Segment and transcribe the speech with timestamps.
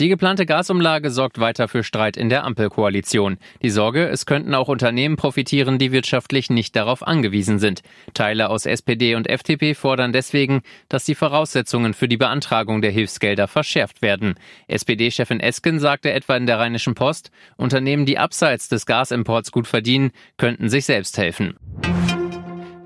[0.00, 3.36] Die geplante Gasumlage sorgt weiter für Streit in der Ampelkoalition.
[3.60, 7.82] Die Sorge, es könnten auch Unternehmen profitieren, die wirtschaftlich nicht darauf angewiesen sind.
[8.14, 13.46] Teile aus SPD und FDP fordern deswegen, dass die Voraussetzungen für die Beantragung der Hilfsgelder
[13.46, 14.36] verschärft werden.
[14.68, 20.12] SPD-Chefin Esken sagte etwa in der Rheinischen Post, Unternehmen, die abseits des Gasimports gut verdienen,
[20.38, 21.58] könnten sich selbst helfen.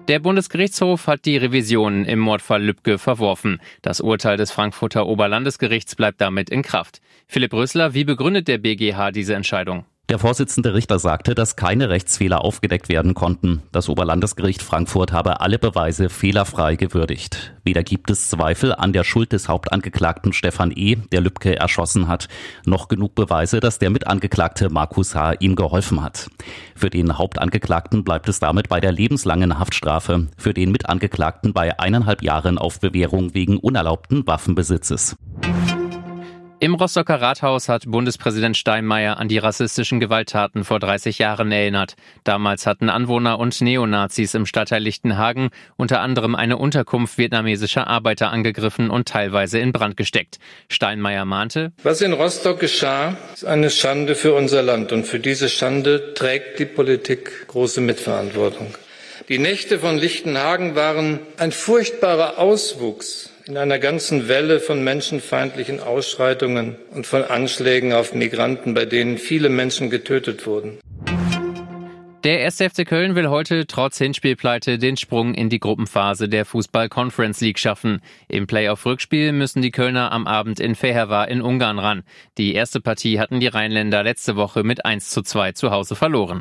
[0.09, 3.59] Der Bundesgerichtshof hat die Revisionen im Mordfall Lübcke verworfen.
[3.81, 7.01] Das Urteil des Frankfurter Oberlandesgerichts bleibt damit in Kraft.
[7.27, 9.87] Philipp Rösler, wie begründet der BGH diese Entscheidung?
[10.11, 13.63] Der Vorsitzende Richter sagte, dass keine Rechtsfehler aufgedeckt werden konnten.
[13.73, 17.55] Das Oberlandesgericht Frankfurt habe alle Beweise fehlerfrei gewürdigt.
[17.65, 22.29] Weder gibt es Zweifel an der Schuld des Hauptangeklagten Stefan E., der Lübcke erschossen hat,
[22.67, 25.37] noch genug Beweise, dass der Mitangeklagte Markus H.
[25.41, 26.29] ihm geholfen hat.
[26.77, 32.23] Für den Hauptangeklagten bleibt es damit bei der lebenslangen Haftstrafe, für den Mitangeklagten bei eineinhalb
[32.23, 35.17] Jahren auf Bewährung wegen unerlaubten Waffenbesitzes.
[36.65, 41.95] Im Rostocker Rathaus hat Bundespräsident Steinmeier an die rassistischen Gewalttaten vor 30 Jahren erinnert.
[42.25, 48.89] Damals hatten Anwohner und Neonazis im Stadtteil Lichtenhagen unter anderem eine Unterkunft vietnamesischer Arbeiter angegriffen
[48.89, 50.39] und teilweise in Brand gesteckt.
[50.71, 55.51] Steinmeier mahnte, Was in Rostock geschah, ist eine Schande für unser Land und für diese
[55.51, 58.75] Schande trägt die Politik große Mitverantwortung.
[59.29, 66.77] Die Nächte von Lichtenhagen waren ein furchtbarer Auswuchs in einer ganzen Welle von menschenfeindlichen Ausschreitungen
[66.91, 70.79] und von Anschlägen auf Migranten, bei denen viele Menschen getötet wurden.
[72.25, 72.57] Der 1.
[72.57, 77.59] FC Köln will heute trotz Hinspielpleite den Sprung in die Gruppenphase der Fußball Conference League
[77.59, 78.01] schaffen.
[78.29, 82.03] Im Playoff-Rückspiel müssen die Kölner am Abend in Fehervar in Ungarn ran.
[82.39, 86.41] Die erste Partie hatten die Rheinländer letzte Woche mit 1 zu 2 zu Hause verloren.